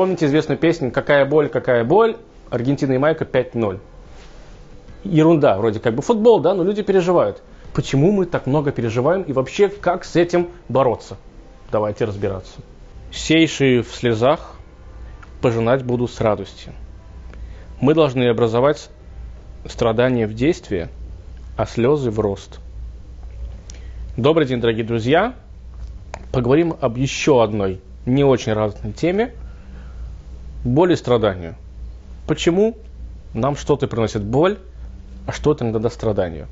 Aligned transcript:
помните 0.00 0.24
известную 0.24 0.56
песню 0.56 0.90
«Какая 0.90 1.26
боль, 1.26 1.50
какая 1.50 1.84
боль?» 1.84 2.16
Аргентина 2.48 2.92
и 2.94 2.96
Майка 2.96 3.26
5-0. 3.26 3.80
Ерунда, 5.04 5.58
вроде 5.58 5.78
как 5.78 5.94
бы 5.94 6.00
футбол, 6.00 6.40
да, 6.40 6.54
но 6.54 6.64
люди 6.64 6.80
переживают. 6.82 7.42
Почему 7.74 8.10
мы 8.10 8.24
так 8.24 8.46
много 8.46 8.72
переживаем 8.72 9.20
и 9.20 9.34
вообще 9.34 9.68
как 9.68 10.06
с 10.06 10.16
этим 10.16 10.48
бороться? 10.70 11.18
Давайте 11.70 12.06
разбираться. 12.06 12.62
Сейшие 13.12 13.82
в 13.82 13.88
слезах 13.88 14.54
пожинать 15.42 15.84
буду 15.84 16.08
с 16.08 16.18
радостью. 16.18 16.72
Мы 17.82 17.92
должны 17.92 18.26
образовать 18.30 18.88
страдания 19.66 20.26
в 20.26 20.32
действие, 20.32 20.88
а 21.58 21.66
слезы 21.66 22.10
в 22.10 22.18
рост. 22.20 22.58
Добрый 24.16 24.46
день, 24.46 24.62
дорогие 24.62 24.86
друзья. 24.86 25.34
Поговорим 26.32 26.74
об 26.80 26.96
еще 26.96 27.44
одной 27.44 27.82
не 28.06 28.24
очень 28.24 28.54
разной 28.54 28.94
теме– 28.94 29.34
боли 30.64 30.94
и 30.94 30.96
страданию. 30.96 31.54
Почему 32.26 32.76
нам 33.34 33.56
что-то 33.56 33.86
приносит 33.86 34.22
боль, 34.22 34.58
а 35.26 35.32
что-то 35.32 35.64
иногда 35.64 35.90
страданию? 35.90 36.48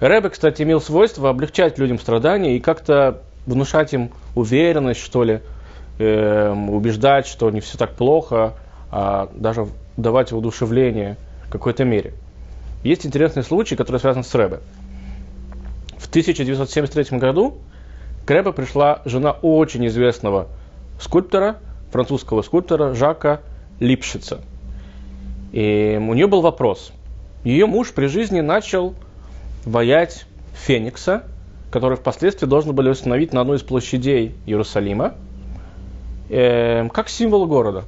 Рэбе, 0.00 0.30
кстати, 0.30 0.62
имел 0.62 0.80
свойство 0.80 1.30
облегчать 1.30 1.78
людям 1.78 1.98
страдания 1.98 2.56
и 2.56 2.60
как-то 2.60 3.22
внушать 3.46 3.92
им 3.94 4.10
уверенность, 4.36 5.00
что 5.00 5.24
ли, 5.24 5.40
э, 5.98 6.50
убеждать, 6.50 7.26
что 7.26 7.50
не 7.50 7.60
все 7.60 7.78
так 7.78 7.94
плохо, 7.94 8.54
а 8.90 9.28
даже 9.34 9.66
давать 9.96 10.30
воодушевление 10.30 11.16
в 11.46 11.50
какой-то 11.50 11.84
мере. 11.84 12.14
Есть 12.84 13.04
интересный 13.04 13.42
случай, 13.42 13.74
который 13.74 13.98
связан 13.98 14.22
с 14.22 14.34
Рэбе. 14.34 14.60
В 15.96 16.08
1973 16.08 17.18
году 17.18 17.58
к 18.24 18.30
Рэбе 18.30 18.52
пришла 18.52 19.02
жена 19.04 19.32
очень 19.32 19.86
известного 19.88 20.46
скульптора, 21.00 21.58
французского 21.90 22.42
скульптора 22.42 22.94
Жака 22.94 23.40
Липшица. 23.80 24.40
И 25.52 25.98
у 26.00 26.14
нее 26.14 26.26
был 26.26 26.40
вопрос. 26.40 26.92
Ее 27.44 27.66
муж 27.66 27.92
при 27.92 28.06
жизни 28.06 28.40
начал 28.40 28.94
воять 29.64 30.26
Феникса, 30.54 31.24
который 31.70 31.96
впоследствии 31.96 32.46
должны 32.46 32.72
были 32.72 32.88
установить 32.88 33.32
на 33.32 33.40
одной 33.40 33.58
из 33.58 33.62
площадей 33.62 34.34
Иерусалима, 34.46 35.14
э, 36.28 36.88
как 36.88 37.08
символ 37.08 37.46
города. 37.46 37.84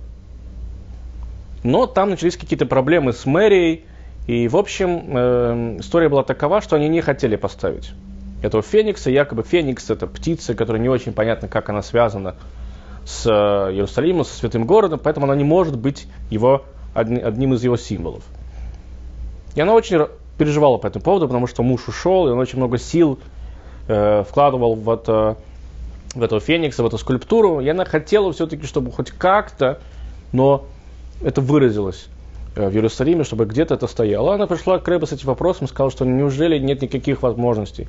Но 1.63 1.87
там 1.87 2.11
начались 2.11 2.37
какие-то 2.37 2.67
проблемы 2.67 3.13
с 3.13 3.27
мэрией, 3.27 3.85
и, 4.27 4.49
в 4.49 4.57
общем, 4.57 5.05
э, 5.09 5.77
история 5.81 6.09
была 6.09 6.23
такова, 6.23 6.61
что 6.61 6.77
они 6.77 6.89
не 6.89 7.01
хотели 7.01 7.37
поставить 7.37 7.93
этого 8.43 8.63
феникса. 8.63 9.11
Якобы 9.11 9.43
феникс– 9.43 9.91
это 9.91 10.07
птица, 10.07 10.55
которая 10.55 10.81
не 10.81 10.89
очень 10.89 11.13
понятно, 11.13 11.49
как 11.49 11.69
она 11.69 11.83
связана 11.83 12.37
с 13.11 13.27
э, 13.27 13.73
Иерусалимом, 13.73 14.25
со 14.25 14.35
святым 14.35 14.67
городом, 14.67 15.01
поэтому 15.03 15.27
она 15.27 15.35
не 15.35 15.45
может 15.45 15.77
быть 15.77 16.07
его, 16.31 16.63
одним 16.95 17.55
из 17.55 17.65
его 17.65 17.77
символов. 17.77 18.23
И 19.55 19.61
она 19.61 19.75
очень 19.75 20.07
переживала 20.39 20.79
по 20.79 20.87
этому 20.87 21.05
поводу, 21.05 21.27
потому 21.27 21.47
что 21.47 21.63
муж 21.63 21.89
ушел, 21.89 22.29
и 22.29 22.31
он 22.31 22.39
очень 22.39 22.59
много 22.59 22.79
сил 22.79 23.19
э, 23.89 24.25
вкладывал 24.29 24.75
в, 24.75 24.89
это, 24.89 25.37
в 26.15 26.23
этого 26.23 26.41
феникса, 26.41 26.83
в 26.83 26.87
эту 26.87 26.99
скульптуру. 26.99 27.61
И 27.61 27.69
она 27.69 27.85
хотела 27.85 28.33
все-таки, 28.33 28.67
чтобы 28.67 28.93
хоть 28.93 29.11
как-то, 29.11 29.81
но 30.33 30.65
это 31.23 31.41
выразилось 31.41 32.07
э, 32.55 32.69
в 32.69 32.75
Иерусалиме, 32.75 33.25
чтобы 33.25 33.45
где-то 33.45 33.75
это 33.75 33.87
стояло. 33.87 34.35
Она 34.35 34.47
пришла 34.47 34.79
к 34.79 34.87
Рэбе 34.87 35.07
с 35.07 35.13
этим 35.13 35.27
вопросом, 35.27 35.67
сказала, 35.67 35.91
что 35.91 36.05
неужели 36.05 36.59
нет 36.59 36.81
никаких 36.83 37.23
возможностей. 37.23 37.89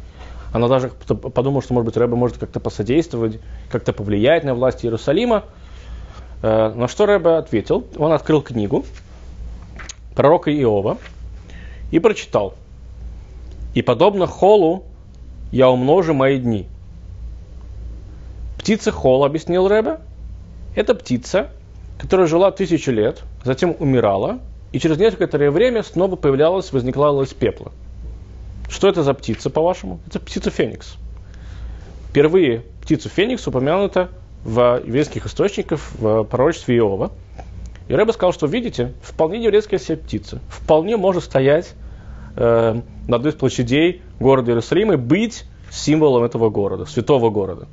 Она 0.53 0.67
даже 0.67 0.89
подумала, 0.89 1.61
что, 1.61 1.73
может 1.73 1.85
быть, 1.85 1.97
Рэбе 1.97 2.15
может 2.15 2.37
как-то 2.37 2.59
посодействовать, 2.59 3.39
как-то 3.69 3.93
повлиять 3.93 4.43
на 4.43 4.53
власть 4.53 4.83
Иерусалима. 4.85 5.45
Э, 6.41 6.73
на 6.75 6.87
что 6.87 7.05
Рэбе 7.05 7.31
ответил? 7.37 7.85
Он 7.97 8.11
открыл 8.11 8.41
книгу 8.41 8.85
пророка 10.15 10.51
Иова, 10.51 10.97
и 11.91 11.99
прочитал. 11.99 12.55
«И 13.73 13.81
подобно 13.81 14.27
холу 14.27 14.83
я 15.51 15.69
умножу 15.69 16.13
мои 16.13 16.39
дни». 16.39 16.67
Птица 18.59 18.91
хол, 18.91 19.25
объяснил 19.25 19.67
Рэбе, 19.67 19.99
это 20.75 20.93
птица, 20.93 21.49
которая 21.99 22.27
жила 22.27 22.51
тысячу 22.51 22.91
лет, 22.91 23.23
затем 23.43 23.75
умирала, 23.79 24.39
и 24.71 24.79
через 24.79 24.97
некоторое 24.97 25.51
время 25.51 25.83
снова 25.83 26.15
появлялась, 26.15 26.71
возникла 26.71 27.23
из 27.23 27.33
пепла. 27.33 27.71
Что 28.71 28.87
это 28.87 29.03
за 29.03 29.13
птица, 29.13 29.49
по-вашему? 29.49 29.99
Это 30.07 30.19
птица 30.19 30.49
Феникс. 30.49 30.95
Впервые 32.09 32.63
птицу 32.81 33.09
Феникс 33.09 33.45
упомянута 33.45 34.09
в 34.45 34.81
еврейских 34.85 35.25
источниках 35.25 35.79
в 35.99 36.23
пророчестве 36.23 36.77
Иова. 36.77 37.11
И 37.89 37.93
Рэбе 37.93 38.13
сказал, 38.13 38.31
что, 38.31 38.47
видите, 38.47 38.93
вполне 39.03 39.43
еврейская 39.43 39.77
себе 39.77 39.97
птица. 39.97 40.39
Вполне 40.49 40.95
может 40.95 41.23
стоять 41.25 41.73
э, 42.37 42.81
на 43.07 43.15
одной 43.15 43.33
из 43.33 43.35
площадей 43.35 44.01
города 44.19 44.51
Иерусалима 44.51 44.93
и 44.93 44.97
быть 44.97 45.43
символом 45.69 46.23
этого 46.23 46.49
города, 46.49 46.85
святого 46.85 47.29
города. 47.29 47.67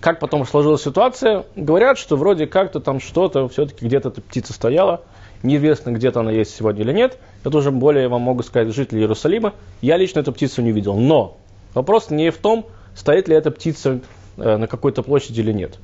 Как 0.00 0.18
потом 0.18 0.46
сложилась 0.46 0.82
ситуация, 0.82 1.44
говорят, 1.56 1.98
что 1.98 2.16
вроде 2.16 2.46
как-то 2.46 2.80
там 2.80 3.00
что-то, 3.00 3.48
все-таки 3.48 3.84
где-то 3.84 4.08
эта 4.08 4.22
птица 4.22 4.54
стояла, 4.54 5.02
неизвестно, 5.42 5.90
где-то 5.90 6.20
она 6.20 6.32
есть 6.32 6.56
сегодня 6.56 6.82
или 6.82 6.92
нет. 6.92 7.18
Это 7.44 7.56
уже 7.56 7.70
более 7.70 8.08
вам 8.08 8.22
могу 8.22 8.42
сказать 8.42 8.74
жители 8.74 9.00
Иерусалима. 9.00 9.54
Я 9.80 9.96
лично 9.96 10.20
эту 10.20 10.32
птицу 10.32 10.62
не 10.62 10.72
видел. 10.72 10.96
Но 10.96 11.38
вопрос 11.74 12.10
не 12.10 12.30
в 12.30 12.38
том, 12.38 12.66
стоит 12.94 13.28
ли 13.28 13.36
эта 13.36 13.50
птица 13.50 14.00
э, 14.36 14.56
на 14.56 14.66
какой-то 14.66 15.02
площади 15.02 15.40
или 15.40 15.52
нет. 15.52 15.78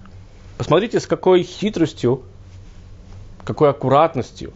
Посмотрите, 0.58 1.00
с 1.00 1.06
какой 1.06 1.42
хитростью, 1.42 2.22
какой 3.44 3.70
аккуратностью, 3.70 4.52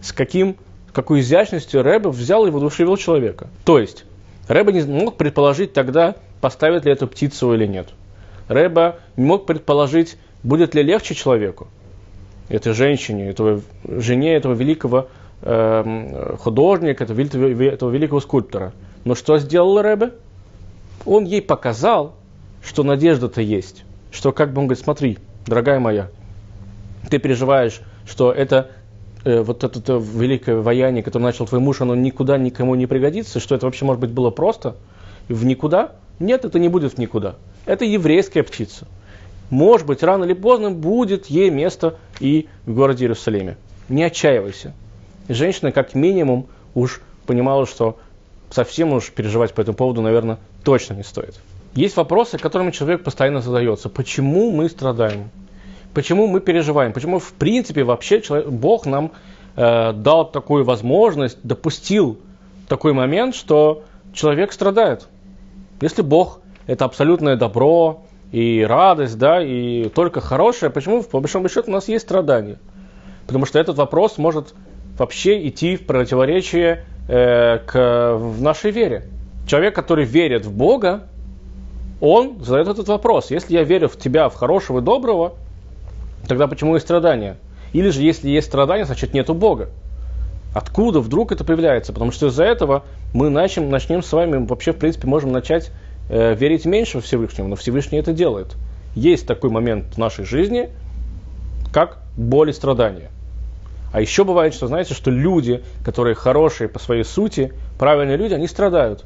с 0.00 0.12
каким 0.12 0.56
какой 0.92 1.20
изящностью 1.20 1.82
Рэбе 1.82 2.10
взял 2.10 2.46
и 2.46 2.50
воодушевил 2.50 2.96
человека. 2.96 3.48
То 3.64 3.78
есть, 3.78 4.04
Рэбе 4.48 4.72
не 4.72 4.82
мог 4.82 5.16
предположить 5.16 5.72
тогда, 5.72 6.16
поставит 6.40 6.84
ли 6.84 6.92
эту 6.92 7.06
птицу 7.06 7.54
или 7.54 7.66
нет. 7.66 7.88
Рэбе 8.48 8.96
не 9.16 9.24
мог 9.24 9.46
предположить, 9.46 10.16
будет 10.42 10.74
ли 10.74 10.82
легче 10.82 11.14
человеку, 11.14 11.68
этой 12.48 12.72
женщине, 12.72 13.28
этого, 13.28 13.62
жене 13.84 14.34
этого 14.34 14.54
великого 14.54 15.08
художника, 15.42 17.04
этого, 17.04 17.90
великого 17.90 18.20
скульптора. 18.20 18.72
Но 19.04 19.14
что 19.14 19.38
сделал 19.38 19.80
Рэбе? 19.80 20.12
Он 21.06 21.24
ей 21.24 21.40
показал, 21.40 22.14
что 22.62 22.82
надежда-то 22.82 23.40
есть. 23.40 23.84
Что 24.10 24.32
как 24.32 24.52
бы 24.52 24.60
он 24.60 24.66
говорит, 24.66 24.84
смотри, 24.84 25.18
дорогая 25.46 25.80
моя, 25.80 26.10
ты 27.08 27.18
переживаешь, 27.18 27.80
что 28.06 28.32
это 28.32 28.70
э, 29.24 29.40
вот 29.40 29.64
это 29.64 29.96
великое 29.96 30.56
вояние, 30.60 31.02
которое 31.02 31.24
начал 31.24 31.46
твой 31.46 31.60
муж, 31.60 31.80
оно 31.80 31.94
никуда 31.94 32.36
никому 32.36 32.74
не 32.74 32.86
пригодится, 32.86 33.40
что 33.40 33.54
это 33.54 33.66
вообще, 33.66 33.84
может 33.84 34.00
быть, 34.00 34.10
было 34.10 34.30
просто 34.30 34.76
в 35.28 35.44
никуда? 35.44 35.92
Нет, 36.18 36.44
это 36.44 36.58
не 36.58 36.68
будет 36.68 36.92
в 36.92 36.98
никуда. 36.98 37.36
Это 37.64 37.84
еврейская 37.84 38.42
птица. 38.42 38.86
Может 39.48 39.86
быть, 39.86 40.02
рано 40.02 40.24
или 40.24 40.34
поздно 40.34 40.70
будет 40.70 41.26
ей 41.26 41.50
место 41.50 41.96
и 42.20 42.48
в 42.66 42.74
городе 42.74 43.04
Иерусалиме. 43.04 43.56
Не 43.88 44.04
отчаивайся. 44.04 44.74
Женщина, 45.32 45.70
как 45.70 45.94
минимум, 45.94 46.48
уж 46.74 47.00
понимала, 47.26 47.64
что 47.64 47.98
совсем 48.50 48.92
уж 48.92 49.10
переживать 49.10 49.54
по 49.54 49.60
этому 49.60 49.76
поводу, 49.76 50.02
наверное, 50.02 50.38
точно 50.64 50.94
не 50.94 51.04
стоит. 51.04 51.40
Есть 51.74 51.96
вопросы, 51.96 52.36
которыми 52.36 52.72
человек 52.72 53.04
постоянно 53.04 53.40
задается. 53.40 53.88
Почему 53.88 54.50
мы 54.50 54.68
страдаем? 54.68 55.30
Почему 55.94 56.26
мы 56.26 56.40
переживаем? 56.40 56.92
Почему, 56.92 57.20
в 57.20 57.32
принципе, 57.32 57.84
вообще 57.84 58.20
человек, 58.20 58.48
Бог 58.48 58.86
нам 58.86 59.12
э, 59.54 59.92
дал 59.92 60.28
такую 60.28 60.64
возможность, 60.64 61.38
допустил 61.44 62.18
такой 62.66 62.92
момент, 62.92 63.36
что 63.36 63.84
человек 64.12 64.52
страдает? 64.52 65.06
Если 65.80 66.02
Бог– 66.02 66.40
это 66.66 66.84
абсолютное 66.84 67.36
добро 67.36 68.02
и 68.32 68.66
радость, 68.68 69.16
да, 69.16 69.40
и 69.40 69.88
только 69.90 70.20
хорошее, 70.20 70.72
почему, 70.72 71.04
по 71.04 71.20
большому 71.20 71.48
счету, 71.48 71.70
у 71.70 71.74
нас 71.74 71.86
есть 71.86 72.04
страдания? 72.04 72.58
Потому 73.28 73.46
что 73.46 73.60
этот 73.60 73.76
вопрос 73.76 74.18
может 74.18 74.54
вообще 75.00 75.48
идти 75.48 75.76
в 75.76 75.86
противоречие 75.86 76.84
э, 77.08 77.58
к 77.58 78.16
в 78.16 78.40
нашей 78.40 78.70
вере. 78.70 79.06
Человек, 79.48 79.74
который 79.74 80.04
верит 80.04 80.46
в 80.46 80.52
Бога, 80.52 81.08
он 82.00 82.42
задает 82.42 82.68
этот 82.68 82.86
вопрос. 82.86 83.32
Если 83.32 83.54
я 83.54 83.64
верю 83.64 83.88
в 83.88 83.98
тебя, 83.98 84.28
в 84.28 84.34
хорошего 84.34 84.78
и 84.78 84.82
доброго, 84.82 85.34
Тогда 86.26 86.46
почему 86.46 86.74
есть 86.74 86.86
страдания? 86.86 87.36
Или 87.72 87.90
же, 87.90 88.02
если 88.02 88.28
есть 88.28 88.46
страдания, 88.46 88.84
значит 88.84 89.14
нету 89.14 89.34
Бога. 89.34 89.70
Откуда 90.54 91.00
вдруг 91.00 91.32
это 91.32 91.44
появляется? 91.44 91.92
Потому 91.92 92.10
что 92.10 92.26
из-за 92.26 92.44
этого 92.44 92.84
мы 93.14 93.30
начнем, 93.30 93.70
начнем 93.70 94.02
с 94.02 94.12
вами, 94.12 94.44
вообще, 94.44 94.72
в 94.72 94.76
принципе, 94.76 95.06
можем 95.06 95.32
начать 95.32 95.70
э, 96.08 96.34
верить 96.34 96.64
меньше 96.64 96.98
во 96.98 97.02
Всевышнего, 97.02 97.46
но 97.46 97.56
Всевышний 97.56 97.98
это 97.98 98.12
делает. 98.12 98.56
Есть 98.94 99.26
такой 99.26 99.50
момент 99.50 99.94
в 99.94 99.98
нашей 99.98 100.24
жизни, 100.24 100.70
как 101.72 101.98
боль 102.16 102.50
и 102.50 102.52
страдания. 102.52 103.10
А 103.92 104.00
еще 104.00 104.24
бывает, 104.24 104.54
что, 104.54 104.66
знаете, 104.66 104.94
что 104.94 105.10
люди, 105.10 105.62
которые 105.84 106.14
хорошие 106.14 106.68
по 106.68 106.78
своей 106.78 107.04
сути, 107.04 107.52
правильные 107.78 108.16
люди, 108.16 108.34
они 108.34 108.46
страдают. 108.46 109.04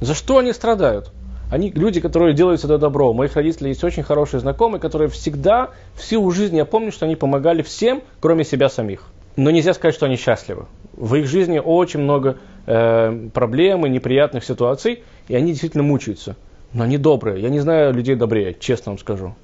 За 0.00 0.14
что 0.14 0.38
они 0.38 0.52
страдают? 0.52 1.10
Они 1.50 1.70
люди, 1.70 2.00
которые 2.00 2.32
делают 2.34 2.62
это 2.62 2.78
добро. 2.78 3.10
У 3.10 3.14
моих 3.14 3.34
родителей 3.34 3.70
есть 3.70 3.82
очень 3.82 4.02
хорошие 4.02 4.40
знакомые, 4.40 4.80
которые 4.80 5.08
всегда, 5.08 5.70
всю 5.94 6.30
жизнь, 6.30 6.56
я 6.56 6.64
помню, 6.64 6.92
что 6.92 7.06
они 7.06 7.16
помогали 7.16 7.62
всем, 7.62 8.02
кроме 8.20 8.44
себя 8.44 8.68
самих. 8.68 9.06
Но 9.36 9.50
нельзя 9.50 9.74
сказать, 9.74 9.94
что 9.94 10.06
они 10.06 10.16
счастливы. 10.16 10.66
В 10.92 11.14
их 11.16 11.26
жизни 11.26 11.58
очень 11.58 12.00
много 12.00 12.36
э, 12.66 13.28
проблем 13.32 13.86
и 13.86 13.88
неприятных 13.88 14.44
ситуаций, 14.44 15.02
и 15.28 15.34
они 15.34 15.52
действительно 15.52 15.82
мучаются. 15.82 16.36
Но 16.72 16.84
они 16.84 16.98
добрые. 16.98 17.42
Я 17.42 17.48
не 17.48 17.58
знаю 17.58 17.92
людей 17.94 18.14
добрее, 18.14 18.54
честно 18.58 18.92
вам 18.92 18.98
скажу. 18.98 19.34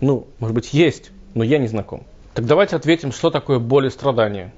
Ну, 0.00 0.26
может 0.38 0.54
быть, 0.54 0.72
есть, 0.72 1.10
но 1.34 1.42
я 1.42 1.58
не 1.58 1.66
знаком. 1.66 2.04
Так 2.34 2.46
давайте 2.46 2.76
ответим, 2.76 3.12
что 3.12 3.30
такое 3.30 3.58
боль 3.58 3.86
и 3.86 3.90
страдание. 3.90 4.52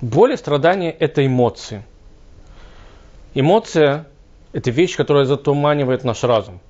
Боль 0.00 0.32
и 0.32 0.36
страдание– 0.36 0.90
это 0.98 1.24
эмоции. 1.24 1.84
Эмоция– 3.34 4.06
это 4.52 4.70
вещь, 4.72 4.96
которая 4.96 5.24
затуманивает 5.24 6.02
наш 6.02 6.24
разум. 6.24 6.60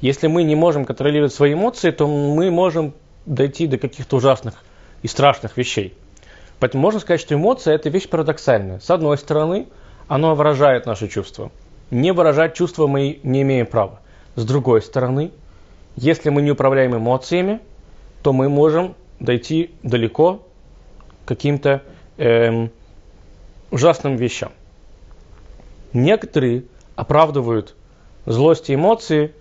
Если 0.00 0.28
мы 0.28 0.44
не 0.44 0.54
можем 0.54 0.86
контролировать 0.86 1.34
свои 1.34 1.52
эмоции, 1.52 1.90
то 1.90 2.06
мы 2.06 2.50
можем 2.50 2.94
дойти 3.26 3.66
до 3.66 3.76
каких-то 3.76 4.16
ужасных 4.16 4.54
и 5.02 5.08
страшных 5.08 5.58
вещей. 5.58 5.94
Поэтому 6.58 6.82
можно 6.82 7.00
сказать, 7.00 7.20
что 7.20 7.34
эмоция– 7.34 7.74
это 7.76 7.90
вещь 7.90 8.08
парадоксальная. 8.08 8.80
С 8.80 8.90
одной 8.90 9.18
стороны, 9.18 9.66
она 10.08 10.34
выражает 10.34 10.86
наши 10.86 11.06
чувства. 11.06 11.50
Не 11.90 12.12
выражать 12.12 12.54
чувства 12.54 12.86
мы 12.86 13.20
не 13.22 13.42
имеем 13.42 13.66
права. 13.66 14.00
С 14.36 14.44
другой 14.46 14.80
стороны, 14.80 15.32
если 15.96 16.30
мы 16.30 16.40
не 16.40 16.50
управляем 16.50 16.96
эмоциями, 16.96 17.60
то 18.22 18.32
мы 18.32 18.48
можем 18.48 18.94
дойти 19.20 19.70
далеко 19.82 20.42
каким-то 21.24 21.82
эм, 22.16 22.70
ужасным 23.70 24.16
вещам. 24.16 24.52
Некоторые 25.92 26.64
оправдывают 26.96 27.74
злость 28.26 28.70
и 28.70 28.74
эмоции, 28.74 29.32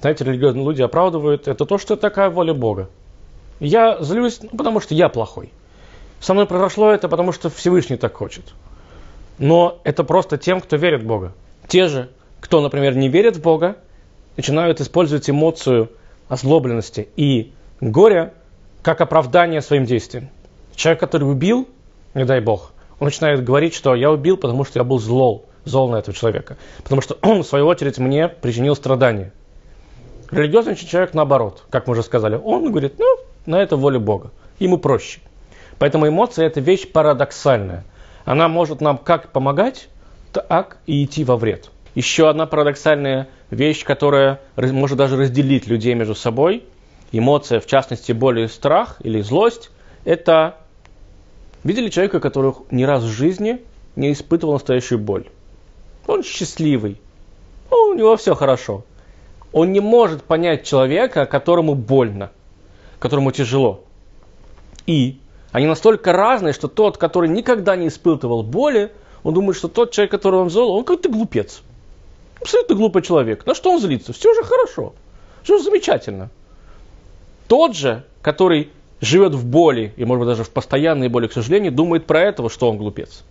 знаете, 0.00 0.24
религиозные 0.24 0.64
люди 0.64 0.82
оправдывают 0.82 1.46
это 1.46 1.66
то, 1.66 1.78
что 1.78 1.96
такая 1.96 2.30
воля 2.30 2.54
Бога. 2.54 2.88
Я 3.60 3.98
злюсь, 4.00 4.40
ну, 4.42 4.56
потому 4.56 4.80
что 4.80 4.94
я 4.94 5.08
плохой. 5.08 5.52
Со 6.20 6.32
мной 6.34 6.46
произошло 6.46 6.90
это, 6.90 7.08
потому 7.08 7.32
что 7.32 7.50
Всевышний 7.50 7.96
так 7.96 8.14
хочет. 8.14 8.44
Но 9.38 9.80
это 9.84 10.04
просто 10.04 10.38
тем, 10.38 10.60
кто 10.60 10.76
верит 10.76 11.02
в 11.02 11.06
Бога. 11.06 11.32
Те 11.68 11.88
же, 11.88 12.10
кто, 12.40 12.60
например, 12.60 12.96
не 12.96 13.08
верит 13.08 13.36
в 13.36 13.42
Бога, 13.42 13.76
начинают 14.36 14.80
использовать 14.80 15.28
эмоцию 15.28 15.90
озлобленности 16.28 17.08
и 17.16 17.52
горя 17.80 18.34
как 18.82 19.00
оправдание 19.00 19.60
своим 19.60 19.84
действиям. 19.84 20.28
Человек, 20.74 21.00
который 21.00 21.24
убил, 21.24 21.68
не 22.14 22.24
дай 22.24 22.40
Бог, 22.40 22.72
он 22.98 23.06
начинает 23.06 23.44
говорить, 23.44 23.74
что 23.74 23.94
я 23.94 24.10
убил, 24.10 24.36
потому 24.36 24.64
что 24.64 24.78
я 24.78 24.84
был 24.84 24.98
злол, 24.98 25.46
зол 25.64 25.90
на 25.90 25.96
этого 25.96 26.16
человека. 26.16 26.56
Потому 26.82 27.02
что 27.02 27.18
он, 27.22 27.42
в 27.42 27.46
свою 27.46 27.66
очередь, 27.66 27.98
мне 27.98 28.28
причинил 28.28 28.76
страдания. 28.76 29.32
Религиозный 30.30 30.76
человек 30.76 31.14
наоборот, 31.14 31.64
как 31.70 31.86
мы 31.86 31.92
уже 31.92 32.02
сказали. 32.02 32.40
Он 32.42 32.70
говорит, 32.70 32.94
ну, 32.98 33.06
на 33.46 33.56
это 33.60 33.76
воля 33.76 33.98
Бога. 33.98 34.30
Ему 34.58 34.78
проще. 34.78 35.20
Поэтому 35.78 36.06
эмоция– 36.06 36.46
это 36.46 36.60
вещь 36.60 36.90
парадоксальная. 36.90 37.84
Она 38.24 38.48
может 38.48 38.80
нам 38.80 38.98
как 38.98 39.32
помогать, 39.32 39.88
так 40.32 40.76
и 40.86 41.04
идти 41.04 41.24
во 41.24 41.36
вред. 41.36 41.70
Еще 41.94 42.28
одна 42.28 42.46
парадоксальная 42.46 43.28
вещь, 43.50 43.82
которая 43.82 44.40
может 44.56 44.98
даже 44.98 45.16
разделить 45.16 45.66
людей 45.66 45.94
между 45.94 46.14
собой, 46.14 46.64
эмоция, 47.12 47.60
в 47.60 47.66
частности, 47.66 48.12
боль 48.12 48.40
и 48.40 48.48
страх 48.48 48.96
или 49.00 49.20
злость, 49.20 49.70
это 50.04 50.56
видели 51.64 51.88
человека, 51.88 52.20
который 52.20 52.54
ни 52.70 52.84
раз 52.84 53.02
в 53.02 53.08
жизни 53.08 53.60
не 53.96 54.12
испытывал 54.12 54.54
настоящую 54.54 54.98
боль. 54.98 55.26
Он 56.06 56.22
счастливый, 56.22 56.98
у 57.90 57.94
него 57.94 58.16
все 58.16 58.34
хорошо. 58.34 58.84
Он 59.52 59.72
не 59.72 59.80
может 59.80 60.22
понять 60.22 60.64
человека, 60.64 61.26
которому 61.26 61.74
больно, 61.74 62.30
которому 62.98 63.32
тяжело. 63.32 63.82
И 64.86 65.18
они 65.50 65.66
настолько 65.66 66.12
разные, 66.12 66.52
что 66.52 66.68
тот, 66.68 66.98
который 66.98 67.28
никогда 67.28 67.74
не 67.74 67.88
испытывал 67.88 68.44
боли, 68.44 68.92
он 69.24 69.34
думает, 69.34 69.56
что 69.56 69.68
тот 69.68 69.90
человек, 69.90 70.12
которого 70.12 70.42
он 70.42 70.50
зол, 70.50 70.70
он 70.72 70.84
как-то 70.84 71.08
глупец. 71.08 71.62
Абсолютно 72.40 72.76
глупый 72.76 73.02
человек. 73.02 73.44
На 73.44 73.54
что 73.54 73.72
он 73.72 73.80
злится? 73.80 74.12
Все 74.12 74.32
же 74.34 74.44
хорошо. 74.44 74.94
Все 75.42 75.58
же 75.58 75.64
замечательно. 75.64 76.30
Тот 77.50 77.74
же, 77.74 78.04
который 78.22 78.70
живет 79.00 79.34
в 79.34 79.44
боли, 79.44 79.92
и 79.96 80.04
может 80.04 80.20
быть 80.20 80.28
даже 80.28 80.44
в 80.44 80.50
постоянной 80.50 81.08
боли, 81.08 81.26
к 81.26 81.32
сожалению, 81.32 81.72
думает 81.72 82.06
про 82.06 82.20
этого, 82.20 82.48
что 82.48 82.70
он 82.70 82.76
глупец. 82.76 83.24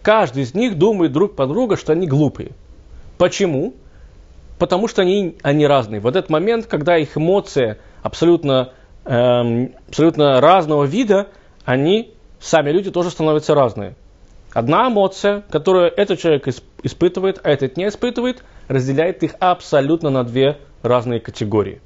Каждый 0.00 0.44
из 0.44 0.54
них 0.54 0.78
думает 0.78 1.10
друг 1.10 1.34
по 1.34 1.48
другу, 1.48 1.76
что 1.76 1.90
они 1.90 2.06
глупые. 2.06 2.52
Почему? 3.18 3.74
Потому 4.60 4.86
что 4.86 5.02
они, 5.02 5.34
они 5.42 5.66
разные. 5.66 6.00
В 6.00 6.06
этот 6.06 6.30
момент, 6.30 6.66
когда 6.66 6.96
их 6.96 7.16
эмоция 7.16 7.78
абсолютно, 8.04 8.70
эм, 9.06 9.72
абсолютно 9.88 10.40
разного 10.40 10.84
вида, 10.84 11.26
они, 11.64 12.14
сами 12.38 12.70
люди, 12.70 12.92
тоже 12.92 13.10
становятся 13.10 13.56
разные. 13.56 13.96
Одна 14.52 14.86
эмоция, 14.86 15.42
которую 15.50 15.92
этот 15.96 16.20
человек 16.20 16.46
испытывает, 16.84 17.40
а 17.42 17.50
этот 17.50 17.76
не 17.76 17.88
испытывает, 17.88 18.44
разделяет 18.68 19.24
их 19.24 19.34
абсолютно 19.40 20.10
на 20.10 20.22
две 20.22 20.58
разные 20.84 21.18
категории. 21.18 21.80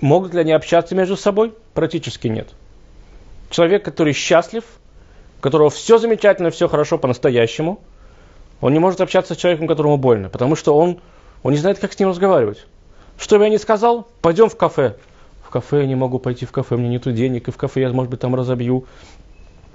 Могут 0.00 0.34
ли 0.34 0.40
они 0.40 0.52
общаться 0.52 0.94
между 0.94 1.16
собой? 1.16 1.54
Практически 1.74 2.28
нет. 2.28 2.48
Человек, 3.50 3.84
который 3.84 4.12
счастлив, 4.12 4.64
у 5.38 5.40
которого 5.40 5.70
все 5.70 5.98
замечательно, 5.98 6.50
все 6.50 6.68
хорошо 6.68 6.98
по-настоящему, 6.98 7.80
он 8.60 8.72
не 8.72 8.78
может 8.78 9.00
общаться 9.00 9.34
с 9.34 9.36
человеком, 9.36 9.66
которому 9.68 9.96
больно, 9.96 10.28
потому 10.28 10.56
что 10.56 10.76
он, 10.76 11.00
он 11.42 11.52
не 11.52 11.58
знает, 11.58 11.78
как 11.78 11.92
с 11.92 11.98
ним 11.98 12.10
разговаривать. 12.10 12.66
Что 13.18 13.38
бы 13.38 13.44
я 13.44 13.50
ни 13.50 13.56
сказал, 13.56 14.06
пойдем 14.20 14.48
в 14.48 14.56
кафе 14.56 14.96
в 15.46 15.50
кафе, 15.50 15.82
я 15.82 15.86
не 15.86 15.94
могу 15.94 16.18
пойти 16.18 16.44
в 16.44 16.52
кафе, 16.52 16.76
мне 16.76 16.88
нету 16.88 17.12
денег, 17.12 17.48
и 17.48 17.50
в 17.50 17.56
кафе 17.56 17.82
я, 17.82 17.92
может 17.92 18.10
быть, 18.10 18.20
там 18.20 18.34
разобью 18.34 18.86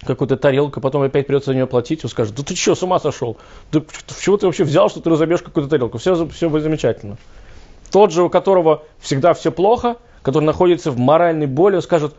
какую-то 0.05 0.35
тарелку, 0.35 0.81
потом 0.81 1.01
опять 1.03 1.27
придется 1.27 1.51
за 1.51 1.55
нее 1.55 1.67
платить, 1.67 2.03
он 2.03 2.09
скажет, 2.09 2.35
да 2.35 2.43
ты 2.43 2.55
что, 2.55 2.75
с 2.75 2.83
ума 2.83 2.99
сошел? 2.99 3.37
Да 3.71 3.81
чего 4.21 4.37
ты 4.37 4.47
вообще 4.47 4.63
взял, 4.63 4.89
что 4.89 4.99
ты 4.99 5.09
разобьешь 5.09 5.41
какую-то 5.41 5.69
тарелку? 5.69 5.97
Все, 5.97 6.27
все 6.27 6.49
будет 6.49 6.63
замечательно. 6.63 7.17
Тот 7.91 8.11
же, 8.11 8.23
у 8.23 8.29
которого 8.29 8.83
всегда 8.99 9.33
все 9.33 9.51
плохо, 9.51 9.97
который 10.21 10.45
находится 10.45 10.91
в 10.91 10.97
моральной 10.97 11.47
боли, 11.47 11.75
он 11.75 11.81
скажет, 11.81 12.15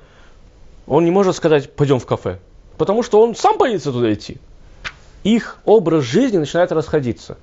он 0.87 1.05
не 1.05 1.11
может 1.11 1.37
сказать, 1.37 1.73
пойдем 1.75 1.99
в 1.99 2.07
кафе, 2.07 2.39
потому 2.79 3.03
что 3.03 3.23
он 3.23 3.35
сам 3.35 3.59
боится 3.59 3.93
туда 3.93 4.13
идти. 4.13 4.39
Их 5.25 5.59
образ 5.65 6.05
жизни 6.05 6.39
начинает 6.39 6.73
расходиться. 6.73 7.39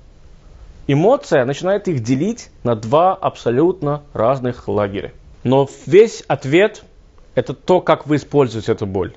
Эмоция 0.86 1.44
начинает 1.44 1.88
их 1.88 2.02
делить 2.02 2.50
на 2.62 2.74
два 2.74 3.14
абсолютно 3.14 4.02
разных 4.12 4.68
лагеря. 4.68 5.12
Но 5.44 5.68
весь 5.86 6.22
ответ– 6.26 6.82
это 7.34 7.54
то, 7.54 7.80
как 7.80 8.06
вы 8.06 8.16
используете 8.16 8.72
эту 8.72 8.86
боль. 8.86 9.14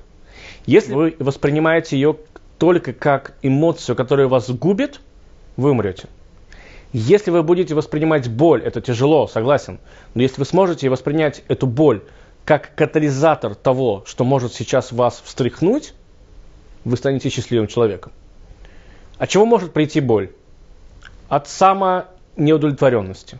Если 0.66 0.94
вы 0.94 1.16
воспринимаете 1.18 1.96
ее 1.96 2.16
только 2.58 2.92
как 2.92 3.34
эмоцию, 3.42 3.96
которая 3.96 4.28
вас 4.28 4.48
губит, 4.50 5.00
вы 5.56 5.72
умрете. 5.72 6.08
Если 6.94 7.30
вы 7.30 7.42
будете 7.42 7.74
воспринимать 7.74 8.30
боль, 8.30 8.62
это 8.62 8.80
тяжело, 8.80 9.26
согласен, 9.26 9.80
но 10.14 10.22
если 10.22 10.38
вы 10.38 10.46
сможете 10.46 10.88
воспринять 10.88 11.42
эту 11.48 11.66
боль 11.66 12.02
как 12.46 12.74
катализатор 12.74 13.54
того, 13.54 14.04
что 14.06 14.24
может 14.24 14.54
сейчас 14.54 14.92
вас 14.92 15.20
встряхнуть, 15.22 15.92
вы 16.84 16.96
станете 16.96 17.28
счастливым 17.28 17.66
человеком. 17.66 18.12
От 19.18 19.28
чего 19.28 19.44
может 19.44 19.72
прийти 19.72 20.00
боль? 20.00 20.30
От 21.28 21.48
самонеудовлетворенности. 21.48 23.38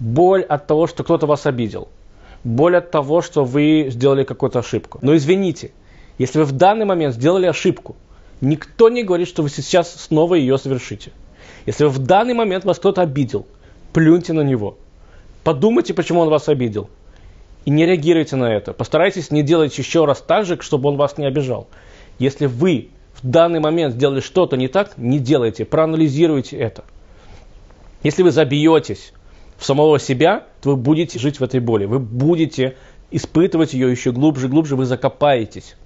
Боль 0.00 0.42
от 0.42 0.66
того, 0.66 0.86
что 0.86 1.04
кто-то 1.04 1.26
вас 1.26 1.46
обидел– 1.46 1.88
боль 2.44 2.76
от 2.76 2.90
того, 2.90 3.22
что 3.22 3.44
вы 3.44 3.88
сделали 3.90 4.24
какую-то 4.24 4.60
ошибку. 4.60 4.98
Но 5.02 5.16
извините, 5.16 5.72
если 6.18 6.38
вы 6.38 6.44
в 6.44 6.52
данный 6.52 6.84
момент 6.84 7.14
сделали 7.14 7.46
ошибку, 7.46 7.96
никто 8.40 8.88
не 8.88 9.02
говорит, 9.02 9.28
что 9.28 9.42
вы 9.42 9.50
сейчас 9.50 9.92
снова 9.92 10.34
ее 10.34 10.58
совершите. 10.58 11.12
Если 11.66 11.84
в 11.84 11.98
данный 11.98 12.34
момент 12.34 12.64
вас 12.64 12.78
кто-то 12.78 13.02
обидел, 13.02 13.46
плюньте 13.92 14.32
на 14.32 14.42
него. 14.42 14.76
Подумайте, 15.44 15.94
почему 15.94 16.20
он 16.20 16.28
вас 16.28 16.48
обидел. 16.48 16.88
И 17.64 17.70
не 17.70 17.86
реагируйте 17.86 18.36
на 18.36 18.52
это. 18.52 18.72
Постарайтесь 18.72 19.30
не 19.30 19.42
делать 19.42 19.76
еще 19.76 20.04
раз 20.04 20.20
так 20.20 20.46
же, 20.46 20.58
чтобы 20.60 20.88
он 20.88 20.96
вас 20.96 21.18
не 21.18 21.26
обижал. 21.26 21.68
Если 22.18 22.46
вы 22.46 22.88
в 23.14 23.26
данный 23.26 23.60
момент 23.60 23.94
сделали 23.94 24.20
что-то 24.20 24.56
не 24.56 24.68
так, 24.68 24.96
не 24.96 25.18
делайте, 25.18 25.64
проанализируйте 25.64 26.56
это. 26.56 26.84
Если 28.02 28.22
вы 28.22 28.30
забьетесь 28.30 29.12
в 29.56 29.64
самого 29.64 29.98
себя, 29.98 30.46
то 30.62 30.70
вы 30.70 30.76
будете 30.76 31.18
жить 31.18 31.40
в 31.40 31.44
этой 31.44 31.60
боли. 31.60 31.84
Вы 31.84 31.98
будете 31.98 32.76
испытывать 33.10 33.72
ее 33.74 33.90
еще 33.90 34.12
глубже, 34.12 34.48
глубже, 34.48 34.76
вы 34.76 34.84
закопаетесь. 34.84 35.76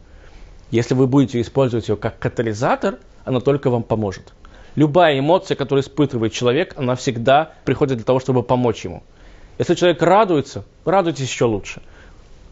Если 0.70 0.94
вы 0.94 1.06
будете 1.06 1.40
использовать 1.40 1.88
ее 1.88 1.96
как 1.96 2.18
катализатор, 2.18 2.98
она 3.24 3.40
только 3.40 3.70
вам 3.70 3.82
поможет. 3.82 4.32
Любая 4.74 5.18
эмоция, 5.18 5.56
которую 5.56 5.82
испытывает 5.82 6.32
человек, 6.32 6.74
она 6.76 6.94
всегда 6.94 7.52
приходит 7.64 7.96
для 7.98 8.04
того, 8.04 8.20
чтобы 8.20 8.42
помочь 8.42 8.84
ему. 8.84 9.02
Если 9.58 9.74
человек 9.74 10.02
радуется, 10.02 10.64
радуйтесь 10.84 11.28
еще 11.28 11.44
лучше. 11.44 11.82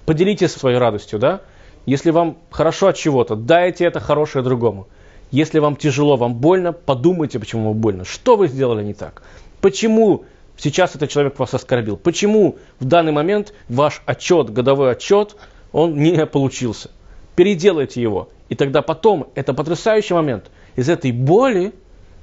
Поделитесь 0.06 0.52
своей 0.52 0.78
радостью, 0.78 1.18
да? 1.18 1.40
Если 1.86 2.10
вам 2.10 2.38
хорошо 2.50 2.88
от 2.88 2.96
чего-то, 2.96 3.36
дайте 3.36 3.84
это 3.84 4.00
хорошее 4.00 4.44
другому. 4.44 4.86
Если 5.30 5.58
вам 5.60 5.76
тяжело, 5.76 6.16
вам 6.16 6.34
больно, 6.34 6.72
подумайте, 6.72 7.38
почему 7.38 7.68
вам 7.68 7.78
больно. 7.78 8.04
Что 8.04 8.36
вы 8.36 8.48
сделали 8.48 8.84
не 8.84 8.94
так? 8.94 9.22
Почему 9.60 10.24
Сейчас 10.60 10.94
этот 10.94 11.08
человек 11.08 11.38
вас 11.38 11.54
оскорбил. 11.54 11.96
Почему 11.96 12.58
в 12.80 12.84
данный 12.84 13.12
момент 13.12 13.54
ваш 13.70 14.02
отчет, 14.04 14.50
годовой 14.50 14.92
отчет, 14.92 15.36
он 15.72 15.96
не 15.96 16.26
получился? 16.26 16.90
Переделайте 17.34 18.02
его. 18.02 18.28
И 18.50 18.54
тогда 18.54 18.82
потом, 18.82 19.28
это 19.34 19.54
потрясающий 19.54 20.12
момент, 20.12 20.50
из 20.76 20.90
этой 20.90 21.12
боли 21.12 21.72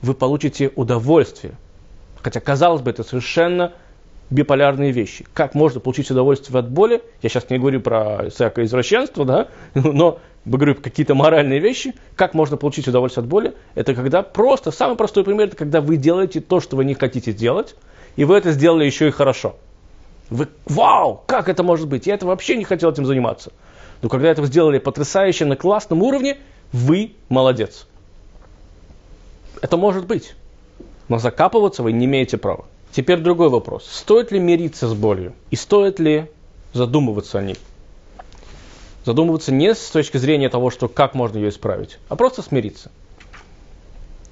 вы 0.01 0.13
получите 0.13 0.71
удовольствие. 0.75 1.53
Хотя, 2.21 2.39
казалось 2.39 2.81
бы, 2.81 2.91
это 2.91 3.03
совершенно 3.03 3.73
биполярные 4.29 4.91
вещи. 4.91 5.25
Как 5.33 5.55
можно 5.55 5.79
получить 5.79 6.11
удовольствие 6.11 6.59
от 6.59 6.69
боли? 6.69 7.01
Я 7.21 7.29
сейчас 7.29 7.49
не 7.49 7.57
говорю 7.57 7.81
про 7.81 8.29
всякое 8.29 8.65
извращенство, 8.65 9.25
да, 9.25 9.47
но 9.73 10.19
говорю 10.45 10.75
какие-то 10.75 11.15
моральные 11.15 11.59
вещи. 11.59 11.93
Как 12.15 12.33
можно 12.33 12.57
получить 12.57 12.87
удовольствие 12.87 13.23
от 13.23 13.29
боли? 13.29 13.53
Это 13.75 13.93
когда 13.93 14.23
просто, 14.23 14.71
самый 14.71 14.97
простой 14.97 15.23
пример, 15.23 15.47
это 15.47 15.55
когда 15.55 15.81
вы 15.81 15.97
делаете 15.97 16.41
то, 16.41 16.59
что 16.59 16.75
вы 16.75 16.85
не 16.85 16.93
хотите 16.93 17.33
делать, 17.33 17.75
и 18.15 18.25
вы 18.25 18.37
это 18.37 18.51
сделали 18.51 18.85
еще 18.85 19.07
и 19.07 19.11
хорошо. 19.11 19.55
Вы, 20.29 20.47
вау, 20.65 21.23
как 21.25 21.47
это 21.47 21.63
может 21.63 21.87
быть? 21.87 22.05
Я 22.07 22.15
это 22.15 22.25
вообще 22.25 22.57
не 22.57 22.65
хотел 22.65 22.91
этим 22.91 23.05
заниматься. 23.05 23.53
Но 24.01 24.09
когда 24.09 24.29
это 24.29 24.45
сделали 24.45 24.79
потрясающе 24.79 25.45
на 25.45 25.55
классном 25.55 26.03
уровне, 26.03 26.37
вы 26.73 27.13
молодец. 27.29 27.87
Это 29.61 29.77
может 29.77 30.05
быть. 30.05 30.35
Но 31.07 31.19
закапываться 31.19 31.83
вы 31.83 31.91
не 31.91 32.05
имеете 32.05 32.37
права. 32.37 32.65
Теперь 32.91 33.19
другой 33.19 33.49
вопрос. 33.49 33.87
Стоит 33.89 34.31
ли 34.31 34.39
мириться 34.39 34.87
с 34.87 34.93
болью? 34.93 35.33
И 35.51 35.55
стоит 35.55 35.99
ли 35.99 36.29
задумываться 36.73 37.39
о 37.39 37.43
ней? 37.43 37.57
Задумываться 39.05 39.53
не 39.53 39.73
с 39.73 39.89
точки 39.89 40.17
зрения 40.17 40.49
того, 40.49 40.69
что 40.69 40.87
как 40.87 41.13
можно 41.13 41.37
ее 41.37 41.49
исправить, 41.49 41.97
а 42.09 42.15
просто 42.15 42.41
смириться. 42.41 42.91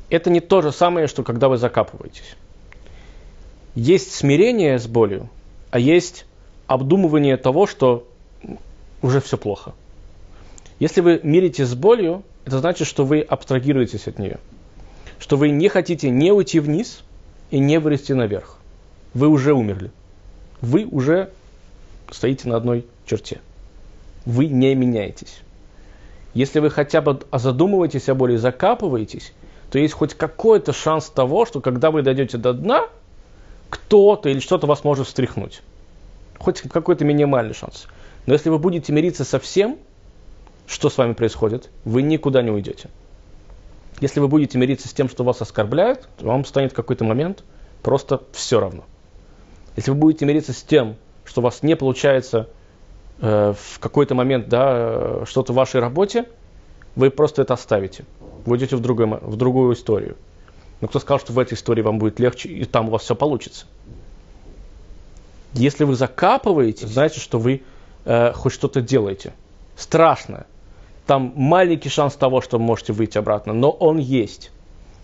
Это 0.09 0.29
не 0.29 0.41
то 0.41 0.61
же 0.61 0.71
самое, 0.71 1.07
что 1.07 1.23
когда 1.23 1.47
вы 1.47 1.57
закапываетесь. 1.57 2.35
Есть 3.73 4.13
смирение 4.13 4.79
с 4.79 4.87
болью, 4.87 5.29
а 5.71 5.79
есть 5.79 6.25
обдумывание 6.67 7.37
того, 7.37 7.67
что 7.67 8.07
уже 9.01 9.21
все 9.21 9.37
плохо. 9.37 9.73
Если 10.79 11.01
вы 11.01 11.19
миритесь 11.23 11.67
с 11.67 11.75
болью, 11.75 12.23
это 12.43 12.59
значит, 12.59 12.87
что 12.87 13.05
вы 13.05 13.21
абстрагируетесь 13.21 14.07
от 14.07 14.19
нее. 14.19 14.39
Что 15.19 15.37
вы 15.37 15.49
не 15.49 15.69
хотите 15.69 16.09
не 16.09 16.31
уйти 16.31 16.59
вниз 16.59 17.03
и 17.51 17.59
не 17.59 17.79
вырасти 17.79 18.13
наверх. 18.13 18.57
Вы 19.13 19.27
уже 19.27 19.53
умерли. 19.53 19.91
Вы 20.61 20.85
уже 20.85 21.29
стоите 22.11 22.49
на 22.49 22.57
одной 22.57 22.85
черте. 23.05 23.39
Вы 24.25 24.47
не 24.47 24.73
меняетесь. 24.75 25.39
Если 26.33 26.59
вы 26.59 26.69
хотя 26.69 27.01
бы 27.01 27.21
задумываетесь 27.31 28.09
о 28.09 28.15
боли 28.15 28.35
закапываетесь, 28.35 29.31
то 29.71 29.79
есть 29.79 29.93
хоть 29.93 30.13
какой-то 30.13 30.73
шанс 30.73 31.09
того, 31.09 31.45
что 31.45 31.61
когда 31.61 31.91
вы 31.91 32.01
дойдете 32.01 32.37
до 32.37 32.53
дна, 32.53 32.87
кто-то 33.69 34.29
или 34.29 34.39
что-то 34.39 34.67
вас 34.67 34.83
может 34.83 35.07
встряхнуть. 35.07 35.61
Хоть 36.37 36.61
какой-то 36.61 37.05
минимальный 37.05 37.53
шанс. 37.53 37.87
Но 38.25 38.33
если 38.33 38.49
вы 38.49 38.59
будете 38.59 38.91
мириться 38.91 39.23
со 39.23 39.39
всем, 39.39 39.77
что 40.67 40.89
с 40.89 40.97
вами 40.97 41.13
происходит, 41.13 41.69
вы 41.83 42.01
никуда 42.01 42.41
не 42.41 42.51
уйдете. 42.51 42.89
Если 44.01 44.19
вы 44.19 44.27
будете 44.27 44.57
мириться 44.57 44.87
с 44.87 44.93
тем, 44.93 45.09
что 45.09 45.23
вас 45.23 45.41
оскорбляют, 45.41 46.07
то 46.17 46.25
вам 46.25 46.45
станет 46.45 46.73
в 46.73 46.75
какой-то 46.75 47.05
момент 47.05 47.43
просто 47.81 48.21
все 48.33 48.59
равно. 48.59 48.83
Если 49.75 49.91
вы 49.91 49.97
будете 49.97 50.25
мириться 50.25 50.53
с 50.53 50.61
тем, 50.61 50.95
что 51.23 51.41
у 51.41 51.43
вас 51.43 51.63
не 51.63 51.75
получается 51.75 52.49
э, 53.19 53.53
в 53.57 53.79
какой-то 53.79 54.15
момент 54.15 54.49
да, 54.49 54.73
э, 54.75 55.23
что-то 55.25 55.53
в 55.53 55.55
вашей 55.55 55.79
работе, 55.79 56.25
вы 56.95 57.09
просто 57.09 57.41
это 57.41 57.53
оставите. 57.53 58.05
Вы 58.45 58.57
идете 58.57 58.75
в, 58.75 58.81
другой, 58.81 59.07
в 59.07 59.35
другую 59.35 59.73
историю. 59.73 60.17
Но 60.81 60.87
кто 60.87 60.99
сказал, 60.99 61.19
что 61.19 61.33
в 61.33 61.39
этой 61.39 61.53
истории 61.53 61.81
вам 61.81 61.99
будет 61.99 62.19
легче, 62.19 62.49
и 62.49 62.65
там 62.65 62.87
у 62.87 62.91
вас 62.91 63.03
все 63.03 63.15
получится? 63.15 63.65
Если 65.53 65.85
вы 65.85 65.95
закапываете, 65.95 66.85
знаете, 66.85 67.19
что 67.19 67.39
вы 67.39 67.63
э, 68.03 68.33
хоть 68.33 68.53
что-то 68.53 68.81
делаете. 68.81 69.33
Страшно. 69.77 70.45
Там 71.05 71.33
маленький 71.35 71.89
шанс 71.89 72.15
того, 72.15 72.41
что 72.41 72.57
вы 72.57 72.63
можете 72.63 72.93
выйти 72.93 73.17
обратно, 73.17 73.53
но 73.53 73.69
он 73.69 73.97
есть. 73.97 74.51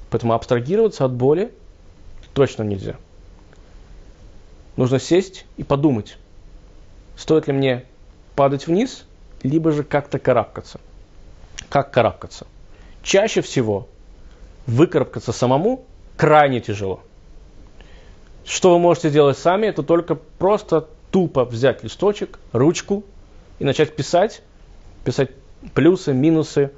Поэтому 0.10 0.34
абстрагироваться 0.34 1.06
от 1.06 1.14
боли 1.14 1.54
точно 2.34 2.64
нельзя. 2.64 2.96
Нужно 4.78 5.00
сесть 5.00 5.46
и 5.58 5.64
подумать, 5.64 6.18
стоит 7.16 7.48
ли 7.48 7.54
мне 7.54 7.86
падать 8.36 8.68
вниз, 8.68 9.06
либо 9.44 9.72
же 9.72 9.84
как-то 9.84 10.18
карабкаться. 10.18 10.80
Как 11.70 11.92
карабкаться? 11.92 12.48
Чаще 13.04 13.42
всего 13.42 13.88
выкарабкаться 14.66 15.32
самому 15.32 15.86
крайне 16.18 16.62
тяжело. 16.62 17.02
Что 18.46 18.72
вы 18.72 18.80
можете 18.80 19.10
делать 19.10 19.38
сами, 19.38 19.68
это 19.68 19.84
только 19.84 20.16
просто 20.16 20.88
тупо 21.12 21.46
взять 21.46 21.84
листочек, 21.84 22.40
ручку 22.54 23.04
и 23.60 23.66
начать 23.66 23.96
писать, 23.96 24.42
писать 25.04 25.32
плюсы, 25.74 26.14
минусы, 26.14 26.72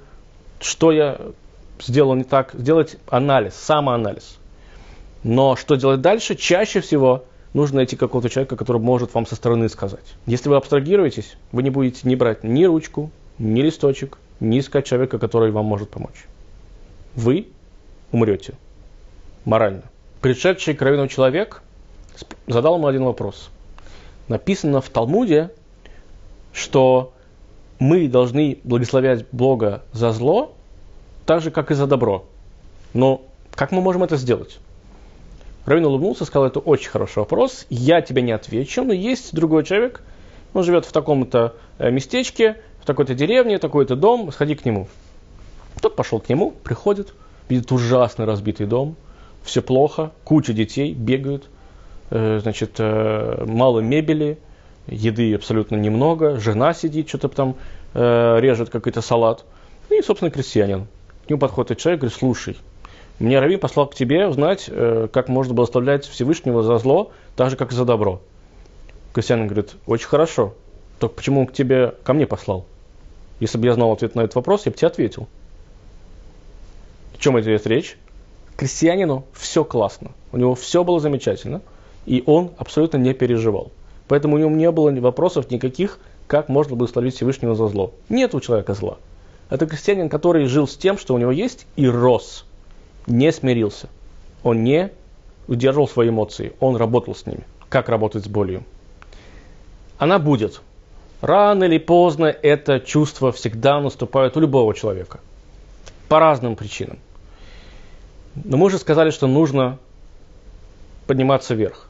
что 0.59 0.91
я 0.91 1.19
сделал 1.81 2.15
не 2.15 2.23
так, 2.23 2.53
сделать 2.53 2.97
анализ, 3.07 3.53
самоанализ. 3.55 4.37
Но 5.23 5.55
что 5.55 5.75
делать 5.75 6.01
дальше? 6.01 6.35
Чаще 6.35 6.81
всего 6.81 7.25
нужно 7.53 7.77
найти 7.77 7.95
какого-то 7.95 8.29
человека, 8.29 8.55
который 8.55 8.81
может 8.81 9.13
вам 9.13 9.25
со 9.25 9.35
стороны 9.35 9.69
сказать. 9.69 10.15
Если 10.25 10.49
вы 10.49 10.55
абстрагируетесь, 10.55 11.35
вы 11.51 11.63
не 11.63 11.69
будете 11.69 12.07
ни 12.07 12.15
брать 12.15 12.43
ни 12.43 12.65
ручку, 12.65 13.11
ни 13.37 13.61
листочек, 13.61 14.17
ни 14.39 14.59
искать 14.59 14.85
человека, 14.85 15.19
который 15.19 15.51
вам 15.51 15.65
может 15.65 15.89
помочь. 15.89 16.25
Вы 17.15 17.47
умрете 18.11 18.53
морально. 19.45 19.83
Пришедший 20.21 20.73
к 20.73 21.07
человек 21.09 21.61
задал 22.47 22.75
ему 22.77 22.87
один 22.87 23.03
вопрос. 23.03 23.49
Написано 24.27 24.81
в 24.81 24.89
Талмуде, 24.89 25.51
что 26.53 27.13
мы 27.83 28.07
должны 28.07 28.59
благословлять 28.63 29.25
Бога 29.33 29.83
за 29.91 30.13
зло, 30.13 30.55
так 31.25 31.41
же, 31.41 31.51
как 31.51 31.69
и 31.69 31.73
за 31.73 31.85
добро. 31.85 32.23
Но 32.93 33.23
как 33.51 33.73
мы 33.73 33.81
можем 33.81 34.03
это 34.03 34.15
сделать? 34.15 34.57
Равин 35.65 35.85
улыбнулся, 35.85 36.23
сказал, 36.23 36.47
это 36.47 36.59
очень 36.59 36.89
хороший 36.89 37.19
вопрос, 37.19 37.65
я 37.69 38.01
тебе 38.01 38.21
не 38.21 38.31
отвечу, 38.31 38.85
но 38.85 38.93
есть 38.93 39.35
другой 39.35 39.65
человек, 39.65 40.01
он 40.53 40.63
живет 40.63 40.85
в 40.85 40.93
таком-то 40.93 41.55
э, 41.77 41.91
местечке, 41.91 42.61
в 42.79 42.85
такой-то 42.85 43.15
деревне, 43.15 43.57
такой-то 43.57 43.97
дом, 43.97 44.31
сходи 44.31 44.55
к 44.55 44.63
нему. 44.63 44.87
Тот 45.81 45.97
пошел 45.97 46.21
к 46.21 46.29
нему, 46.29 46.51
приходит, 46.51 47.13
видит 47.49 47.69
ужасный 47.73 48.23
разбитый 48.23 48.65
дом, 48.65 48.95
все 49.43 49.61
плохо, 49.61 50.13
куча 50.23 50.53
детей 50.53 50.93
бегают, 50.93 51.49
э, 52.11 52.39
значит, 52.41 52.75
э, 52.77 53.43
мало 53.45 53.81
мебели, 53.81 54.37
еды 54.87 55.33
абсолютно 55.33 55.75
немного, 55.75 56.39
жена 56.39 56.73
сидит, 56.73 57.07
что-то 57.09 57.29
там 57.29 57.55
э, 57.93 58.39
режет 58.39 58.69
какой-то 58.69 59.01
салат. 59.01 59.45
И, 59.89 60.01
собственно, 60.01 60.31
крестьянин. 60.31 60.88
К 61.25 61.29
нему 61.29 61.39
подходит 61.39 61.77
человек 61.77 62.01
говорит, 62.01 62.17
слушай, 62.17 62.57
мне 63.19 63.39
Рави 63.39 63.57
послал 63.57 63.88
к 63.88 63.95
тебе 63.95 64.27
узнать, 64.27 64.65
э, 64.67 65.07
как 65.12 65.29
можно 65.29 65.53
было 65.53 65.65
оставлять 65.65 66.05
Всевышнего 66.05 66.63
за 66.63 66.77
зло, 66.77 67.12
так 67.35 67.50
же, 67.50 67.55
как 67.55 67.71
и 67.71 67.75
за 67.75 67.85
добро. 67.85 68.21
Крестьянин 69.13 69.47
говорит, 69.47 69.75
очень 69.85 70.07
хорошо, 70.07 70.55
только 71.00 71.15
почему 71.15 71.41
он 71.41 71.47
к 71.47 71.53
тебе, 71.53 71.93
ко 72.03 72.13
мне 72.13 72.25
послал? 72.25 72.65
Если 73.39 73.57
бы 73.57 73.65
я 73.65 73.73
знал 73.73 73.91
ответ 73.91 74.15
на 74.15 74.21
этот 74.21 74.35
вопрос, 74.35 74.65
я 74.65 74.71
бы 74.71 74.77
тебе 74.77 74.88
ответил. 74.88 75.27
О 77.13 77.17
чем 77.17 77.39
идет 77.39 77.67
речь? 77.67 77.97
Крестьянину 78.57 79.25
все 79.33 79.63
классно, 79.63 80.12
у 80.31 80.38
него 80.38 80.55
все 80.55 80.83
было 80.83 81.00
замечательно, 81.00 81.62
и 82.05 82.23
он 82.25 82.51
абсолютно 82.57 82.97
не 82.97 83.13
переживал. 83.13 83.71
Поэтому 84.07 84.35
у 84.35 84.39
него 84.39 84.50
не 84.50 84.69
было 84.71 84.91
вопросов 85.00 85.50
никаких, 85.50 86.00
как 86.27 86.50
можно 86.50 86.75
было 86.75 86.88
словить 86.88 87.15
Всевышнего 87.15 87.56
за 87.56 87.68
зло. 87.68 87.94
Нет 88.10 88.34
у 88.36 88.39
человека 88.39 88.74
зла. 88.74 88.98
Это 89.50 89.65
крестьянин, 89.68 90.10
который 90.10 90.46
жил 90.46 90.68
с 90.68 90.75
тем, 90.75 90.98
что 90.98 91.13
у 91.13 91.18
него 91.18 91.32
есть, 91.32 91.68
и 91.75 91.88
рос. 91.88 92.46
Не 93.06 93.32
смирился. 93.32 93.89
Он 94.44 94.63
не 94.63 94.92
удерживал 95.48 95.88
свои 95.88 96.10
эмоции. 96.10 96.53
Он 96.60 96.75
работал 96.75 97.15
с 97.15 97.25
ними. 97.25 97.44
Как 97.70 97.89
работать 97.89 98.24
с 98.24 98.27
болью? 98.27 98.63
Она 99.98 100.20
будет. 100.20 100.62
Рано 101.22 101.65
или 101.65 101.77
поздно 101.77 102.25
это 102.25 102.80
чувство 102.80 103.32
всегда 103.32 103.80
наступает 103.80 104.36
у 104.36 104.39
любого 104.39 104.74
человека. 104.74 105.20
По 106.10 106.20
разным 106.20 106.56
причинам. 106.56 107.00
Но 108.36 108.58
мы 108.58 108.65
уже 108.65 108.77
сказали, 108.77 109.10
что 109.12 109.27
нужно 109.27 109.77
подниматься 111.08 111.53
вверх. 111.53 111.89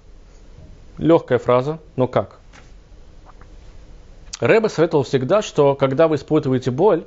Легкая 0.98 1.40
фраза, 1.40 1.80
но 1.96 2.08
как? 2.08 2.40
Рэбе 4.40 4.70
советовал 4.70 5.04
всегда, 5.04 5.42
что 5.42 5.76
когда 5.76 6.08
вы 6.08 6.16
испытываете 6.16 6.72
боль, 6.72 7.06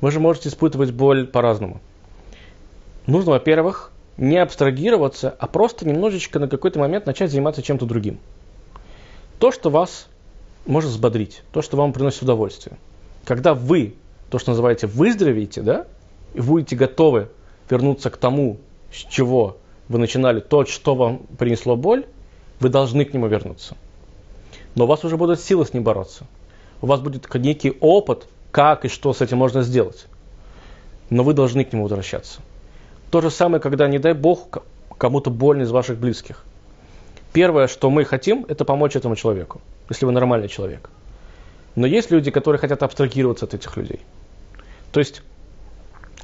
вы 0.00 0.10
же 0.10 0.20
можете 0.20 0.48
испытывать 0.48 0.92
боль 0.92 1.26
по-разному. 1.26 1.80
Нужно, 3.06 3.32
во-первых, 3.32 3.90
не 4.16 4.38
абстрагироваться, 4.38 5.34
а 5.38 5.46
просто 5.46 5.86
немножечко 5.86 6.38
на 6.38 6.48
какой-то 6.48 6.78
момент 6.78 7.06
начать 7.06 7.30
заниматься 7.30 7.62
чем-то 7.62 7.86
другим. 7.86 8.18
То, 9.38 9.52
что 9.52 9.70
вас 9.70 10.08
может 10.66 10.90
взбодрить, 10.90 11.42
то, 11.52 11.62
что 11.62 11.76
вам 11.76 11.92
приносит 11.92 12.22
удовольствие. 12.22 12.76
Когда 13.24 13.54
вы, 13.54 13.94
то, 14.30 14.38
что 14.38 14.50
называете, 14.50 14.86
выздоровеете, 14.86 15.62
да, 15.62 15.86
и 16.34 16.40
будете 16.40 16.76
готовы 16.76 17.28
вернуться 17.70 18.10
к 18.10 18.16
тому, 18.16 18.58
с 18.92 18.96
чего 18.96 19.56
вы 19.88 19.98
начинали, 19.98 20.40
то, 20.40 20.64
что 20.64 20.94
вам 20.94 21.18
принесло 21.38 21.76
боль, 21.76 22.06
Вы 22.60 22.70
должны 22.70 23.04
к 23.04 23.14
нему 23.14 23.28
вернуться. 23.28 23.76
Но 24.74 24.84
у 24.84 24.86
вас 24.88 25.04
уже 25.04 25.16
будут 25.16 25.40
силы 25.40 25.64
с 25.64 25.72
ним 25.72 25.84
бороться. 25.84 26.26
У 26.80 26.86
вас 26.86 27.00
будет 27.00 27.32
некий 27.34 27.76
опыт, 27.80 28.26
как 28.50 28.84
и 28.84 28.88
что 28.88 29.12
с 29.12 29.20
этим 29.20 29.38
можно 29.38 29.62
сделать. 29.62 30.06
Но 31.10 31.22
вы 31.22 31.34
должны 31.34 31.64
к 31.64 31.72
нему 31.72 31.84
возвращаться. 31.84 32.40
То 33.10 33.20
же 33.20 33.30
самое, 33.30 33.60
когда, 33.60 33.88
не 33.88 33.98
дай 33.98 34.12
Бог, 34.12 34.58
кому-то 34.96 35.30
больно 35.30 35.62
из 35.62 35.70
ваших 35.70 35.98
близких. 35.98 36.44
Первое, 37.32 37.68
что 37.68 37.90
мы 37.90 38.04
хотим, 38.04 38.44
это 38.48 38.64
помочь 38.64 38.96
этому 38.96 39.16
человеку, 39.16 39.60
если 39.88 40.06
вы 40.06 40.12
нормальный 40.12 40.48
человек. 40.48 40.90
Но 41.74 41.86
есть 41.86 42.10
люди, 42.10 42.30
которые 42.30 42.58
хотят 42.58 42.82
абстрагироваться 42.82 43.44
от 43.44 43.54
этих 43.54 43.76
людей. 43.76 44.00
То 44.92 45.00
есть, 45.00 45.22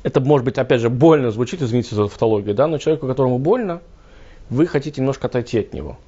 это 0.03 0.21
может 0.21 0.45
быть, 0.45 0.59
опять 0.59 0.81
же, 0.81 0.91
больно 0.91 1.31
звучит, 1.31 1.63
извините 1.63 1.95
за 1.95 2.05
тавтологию, 2.05 2.55
да, 2.55 2.67
но 2.67 2.79
человеку, 2.79 3.07
которому 3.07 3.39
больно, 3.39 3.81
вы 4.51 4.67
хотите 4.67 5.01
немножко 5.01 5.27
отойти 5.27 5.61
от 5.61 5.73
него. 5.73 5.99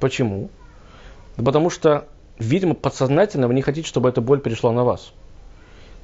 Почему? 0.00 0.50
Потому 1.36 1.70
что, 1.70 2.06
видимо, 2.38 2.74
подсознательно 2.74 3.48
вы 3.48 3.54
не 3.54 3.62
хотите, 3.62 3.88
чтобы 3.88 4.08
эта 4.08 4.20
боль 4.20 4.40
перешла 4.40 4.72
на 4.72 4.84
вас. 4.84 5.12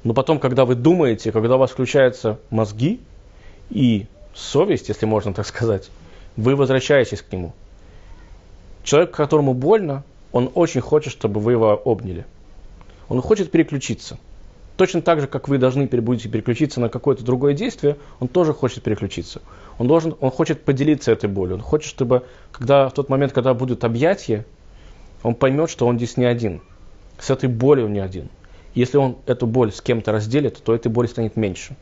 Но 0.03 0.13
потом, 0.13 0.39
когда 0.39 0.65
вы 0.65 0.75
думаете, 0.75 1.31
когда 1.31 1.55
у 1.55 1.59
вас 1.59 1.71
включаются 1.71 2.39
мозги 2.49 2.99
и 3.69 4.05
совесть, 4.33 4.89
если 4.89 5.05
можно 5.05 5.33
так 5.33 5.47
сказать, 5.47 5.89
вы 6.37 6.55
возвращаетесь 6.55 7.21
к 7.21 7.31
нему. 7.31 7.53
Человек, 8.83 9.11
которому 9.11 9.53
больно, 9.53 10.03
он 10.31 10.51
очень 10.53 10.81
хочет, 10.81 11.11
чтобы 11.11 11.39
вы 11.39 11.53
его 11.53 11.81
обняли. 11.83 12.25
Он 13.09 13.21
хочет 13.21 13.49
переключиться. 13.49 14.19
Точно 14.77 15.01
так 15.01 15.21
же, 15.21 15.27
как 15.27 15.47
вы 15.47 15.57
должны 15.57 15.87
будете 15.87 16.27
переключиться 16.27 16.81
на 16.81 16.89
какое-то 16.89 17.23
другое 17.23 17.53
действие, 17.53 17.97
он 18.19 18.27
тоже 18.27 18.53
хочет 18.53 18.83
переключиться. 18.83 19.41
Он, 19.79 19.87
должен, 19.87 20.15
он 20.19 20.31
хочет 20.31 20.63
поделиться 20.63 21.11
этой 21.11 21.29
болью. 21.29 21.55
Он 21.55 21.61
хочет, 21.61 21.89
чтобы 21.89 22.25
когда, 22.51 22.89
в 22.89 22.93
тот 22.93 23.07
момент, 23.07 23.31
когда 23.31 23.53
будут 23.53 23.85
объятия, 23.85 24.45
он 25.25 25.33
поймет, 25.33 25.71
что 25.71 25.87
он 25.87 25.97
здесь 25.97 26.17
не 26.17 26.25
один. 26.25 26.61
С 27.17 27.31
этой 27.31 27.49
болью 27.49 27.85
он 27.85 27.93
не 27.93 27.99
один. 27.99 28.29
Если 28.75 28.97
он 28.97 29.17
эту 29.25 29.47
боль 29.47 29.71
с 29.71 29.81
кем-то 29.81 30.11
разделит, 30.11 30.61
то 30.63 30.75
этой 30.75 30.91
боли 30.91 31.07
станет 31.07 31.35
меньше. 31.35 31.75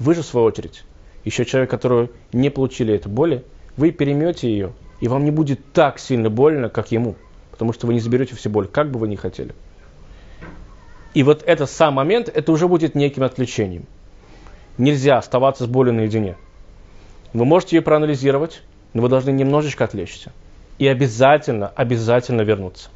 Вы 0.00 0.16
же, 0.16 0.22
в 0.22 0.26
свою 0.26 0.46
очередь, 0.46 0.82
еще 1.24 1.44
человек, 1.44 1.70
который 1.70 2.10
не 2.32 2.50
получили 2.50 2.92
этой 2.92 3.12
боли, 3.12 3.44
вы 3.76 3.92
перемете 3.92 4.50
ее, 4.50 4.72
и 4.98 5.06
вам 5.06 5.24
не 5.24 5.30
будет 5.30 5.72
так 5.72 6.00
сильно 6.00 6.30
больно, 6.30 6.68
как 6.68 6.90
ему, 6.90 7.14
потому 7.52 7.72
что 7.72 7.86
вы 7.86 7.94
не 7.94 8.00
заберете 8.00 8.34
всю 8.34 8.50
боль, 8.50 8.66
как 8.66 8.90
бы 8.90 8.98
вы 8.98 9.06
ни 9.06 9.14
хотели. 9.14 9.54
И 11.14 11.22
вот 11.22 11.44
этот 11.46 11.70
сам 11.70 11.94
момент, 11.94 12.28
это 12.28 12.50
уже 12.50 12.66
будет 12.66 12.96
неким 12.96 13.22
отвлечением. 13.22 13.84
Нельзя 14.78 15.18
оставаться 15.18 15.62
с 15.62 15.68
болью 15.68 15.94
наедине. 15.94 16.36
Вы 17.32 17.44
можете 17.44 17.76
ее 17.76 17.82
проанализировать, 17.82 18.62
но 18.94 19.02
вы 19.02 19.08
должны 19.08 19.30
немножечко 19.30 19.84
отвлечься. 19.84 20.32
И 20.78 20.86
обязательно, 20.86 21.68
обязательно 21.68 22.42
вернуться. 22.42 22.90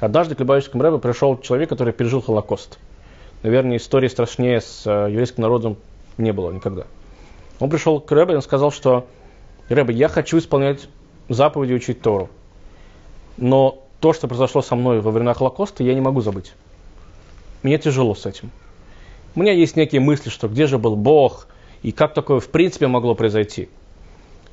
Однажды 0.00 0.34
к 0.34 0.40
Любавическому 0.40 0.82
Рэбе 0.82 0.98
пришел 0.98 1.38
человек, 1.38 1.68
который 1.68 1.92
пережил 1.92 2.22
Холокост. 2.22 2.78
Наверное, 3.42 3.76
истории 3.76 4.08
страшнее 4.08 4.60
с 4.60 4.86
э, 4.86 5.10
еврейским 5.10 5.42
народом 5.42 5.76
не 6.16 6.32
было 6.32 6.50
никогда. 6.50 6.86
Он 7.58 7.68
пришел 7.68 8.00
к 8.00 8.10
Рэбе 8.10 8.38
и 8.38 8.40
сказал, 8.40 8.72
что 8.72 9.06
Рэбе, 9.68 9.94
я 9.94 10.08
хочу 10.08 10.38
исполнять 10.38 10.88
заповеди 11.28 11.74
учить 11.74 12.00
Тору. 12.00 12.30
Но 13.36 13.84
то, 14.00 14.14
что 14.14 14.26
произошло 14.26 14.62
со 14.62 14.74
мной 14.74 15.00
во 15.00 15.10
времена 15.10 15.34
Холокоста, 15.34 15.82
я 15.82 15.94
не 15.94 16.00
могу 16.00 16.22
забыть. 16.22 16.54
Мне 17.62 17.76
тяжело 17.76 18.14
с 18.14 18.24
этим. 18.24 18.50
У 19.34 19.40
меня 19.40 19.52
есть 19.52 19.76
некие 19.76 20.00
мысли, 20.00 20.30
что 20.30 20.48
где 20.48 20.66
же 20.66 20.78
был 20.78 20.96
Бог, 20.96 21.46
и 21.82 21.92
как 21.92 22.14
такое 22.14 22.40
в 22.40 22.48
принципе 22.48 22.86
могло 22.86 23.14
произойти. 23.14 23.68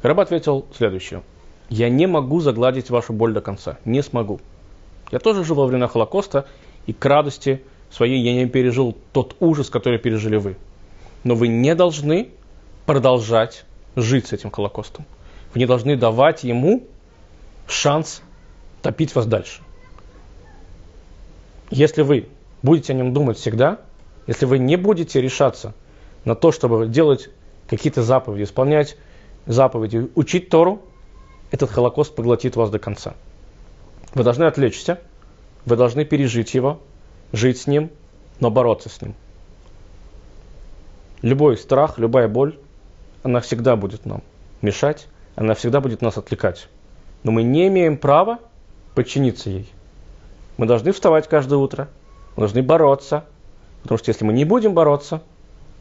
Рэбе 0.03 0.21
ответил 0.21 0.65
следующее. 0.75 1.23
Я 1.69 1.89
не 1.89 2.07
могу 2.07 2.39
загладить 2.39 2.89
вашу 2.89 3.13
боль 3.13 3.33
до 3.33 3.41
конца. 3.41 3.77
Не 3.85 4.01
смогу. 4.01 4.39
Я 5.11 5.19
тоже 5.19 5.43
жил 5.43 5.57
во 5.57 5.65
времена 5.65 5.87
Холокоста, 5.87 6.47
и 6.85 6.93
к 6.93 7.05
радости 7.05 7.61
своей 7.89 8.21
я 8.21 8.33
не 8.33 8.47
пережил 8.47 8.95
тот 9.13 9.35
ужас, 9.39 9.69
который 9.69 9.99
пережили 9.99 10.37
вы 10.37 10.57
но 11.27 11.35
вы 11.35 11.49
не 11.49 11.75
должны 11.75 12.29
продолжать 12.85 13.65
жить 13.95 14.27
с 14.27 14.33
этим 14.33 14.49
Холокостом. 14.49 15.05
Вы 15.53 15.59
не 15.59 15.65
должны 15.65 15.97
давать 15.97 16.43
ему 16.43 16.85
шанс 17.67 18.21
топить 18.81 19.13
вас 19.13 19.25
дальше. 19.25 19.61
Если 21.69 22.01
вы 22.01 22.29
будете 22.61 22.93
о 22.93 22.95
нем 22.95 23.13
думать 23.13 23.37
всегда, 23.37 23.81
если 24.25 24.45
вы 24.45 24.57
не 24.57 24.77
будете 24.77 25.19
решаться 25.19 25.73
на 26.23 26.33
то, 26.33 26.53
чтобы 26.53 26.87
делать 26.87 27.29
какие-то 27.67 28.03
заповеди, 28.03 28.43
исполнять 28.43 28.95
заповеди, 29.45 30.09
учить 30.15 30.49
Тору, 30.49 30.81
этот 31.51 31.71
Холокост 31.71 32.13
поглотит 32.13 32.55
вас 32.55 32.69
до 32.69 32.79
конца. 32.79 33.13
Вы 34.13 34.23
должны 34.23 34.43
отвлечься, 34.43 34.99
вы 35.65 35.75
должны 35.75 36.05
пережить 36.05 36.53
его, 36.53 36.79
жить 37.31 37.59
с 37.59 37.67
ним, 37.67 37.91
но 38.39 38.49
бороться 38.49 38.89
с 38.89 39.01
ним. 39.01 39.15
Любой 41.21 41.57
страх, 41.57 41.97
любая 41.97 42.27
боль, 42.27 42.57
она 43.23 43.41
всегда 43.41 43.75
будет 43.75 44.05
нам 44.05 44.23
мешать, 44.61 45.07
она 45.35 45.53
всегда 45.53 45.81
будет 45.81 46.01
нас 46.01 46.17
отвлекать. 46.17 46.67
Но 47.23 47.31
мы 47.31 47.43
не 47.43 47.67
имеем 47.67 47.97
права 47.97 48.39
подчиниться 48.95 49.49
ей. 49.49 49.69
Мы 50.57 50.65
должны 50.65 50.91
вставать 50.91 51.27
каждое 51.27 51.57
утро, 51.57 51.89
мы 52.35 52.41
должны 52.41 52.63
бороться, 52.63 53.25
потому 53.83 53.97
что 53.97 54.09
если 54.09 54.25
мы 54.25 54.33
не 54.33 54.45
будем 54.45 54.73
бороться, 54.73 55.21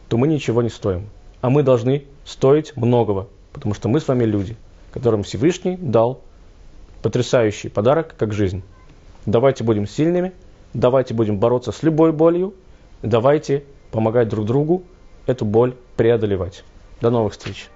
то 0.08 0.16
мы 0.16 0.28
ничего 0.28 0.62
не 0.62 0.68
стоим. 0.68 1.08
А 1.40 1.50
мы 1.50 1.62
должны 1.62 2.04
стоить 2.24 2.76
многого, 2.76 3.28
потому 3.52 3.74
что 3.74 3.88
мы 3.88 4.00
с 4.00 4.08
вами 4.08 4.24
люди, 4.24 4.56
которым 4.96 5.24
Всевышний 5.24 5.76
дал 5.76 6.22
потрясающий 7.02 7.68
подарок, 7.68 8.14
как 8.16 8.32
жизнь. 8.32 8.62
Давайте 9.26 9.62
будем 9.62 9.86
сильными, 9.86 10.32
давайте 10.72 11.12
будем 11.12 11.38
бороться 11.38 11.70
с 11.70 11.82
любой 11.82 12.12
болью, 12.12 12.54
давайте 13.02 13.64
помогать 13.90 14.30
друг 14.30 14.46
другу, 14.46 14.84
эту 15.26 15.44
боль 15.44 15.74
преодолевать. 15.98 16.64
До 17.02 17.10
новых 17.10 17.34
встреч! 17.34 17.68